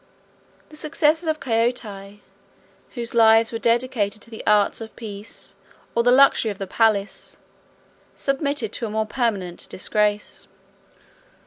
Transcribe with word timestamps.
The 0.69 0.77
successors 0.77 1.27
of 1.27 1.39
Kaoti, 1.39 2.23
whose 2.95 3.13
lives 3.13 3.51
were 3.51 3.59
dedicated 3.59 4.19
to 4.23 4.31
the 4.31 4.43
arts 4.47 4.81
of 4.81 4.95
peace, 4.95 5.55
or 5.93 6.01
the 6.01 6.09
luxury 6.09 6.49
of 6.49 6.57
the 6.57 6.65
palace, 6.65 7.37
submitted 8.15 8.73
to 8.73 8.87
a 8.87 8.89
more 8.89 9.05
permanent 9.05 9.69
disgrace. 9.69 10.47